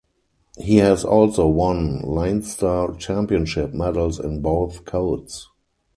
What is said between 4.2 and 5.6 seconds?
both codes.